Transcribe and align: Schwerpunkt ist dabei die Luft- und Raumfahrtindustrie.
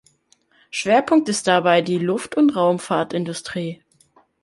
Schwerpunkt 0.71 1.29
ist 1.29 1.45
dabei 1.45 1.83
die 1.83 1.99
Luft- 1.99 2.35
und 2.35 2.55
Raumfahrtindustrie. 2.55 3.83